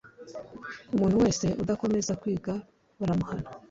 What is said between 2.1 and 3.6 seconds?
kwiga baramuhana